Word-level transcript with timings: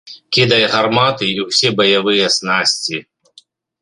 Кідае 0.35 0.61
гарматы 0.75 1.29
і 1.37 1.45
ўсе 1.49 1.73
баявыя 1.81 2.33
снасці. 2.37 2.97